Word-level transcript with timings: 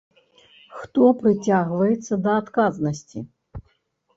Хто 0.77 1.03
прыцягваецца 1.19 2.13
да 2.27 2.31
адказнасці? 2.45 3.19